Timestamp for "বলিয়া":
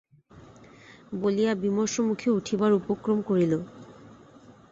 1.13-1.51